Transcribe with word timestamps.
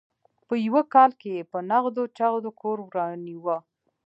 په 0.47 0.53
یوه 0.67 0.81
کال 0.93 1.11
کې 1.19 1.29
یې 1.37 1.43
په 1.51 1.57
نغدو 1.69 2.03
چغدو 2.17 2.49
کور 2.61 2.77
رانیوه. 2.95 3.57